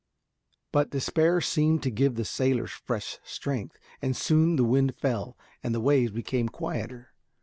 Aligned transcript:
But 0.71 0.89
despair 0.89 1.41
seemed 1.41 1.83
to 1.83 1.91
give 1.91 2.15
the 2.15 2.25
sailors 2.25 2.71
fresh 2.71 3.19
strength, 3.23 3.77
and 4.01 4.17
soon 4.17 4.55
the 4.55 4.63
wind 4.63 4.95
fell 4.95 5.37
and 5.61 5.75
the 5.75 5.79
waves 5.79 6.11
became 6.11 6.49
quieter. 6.49 7.13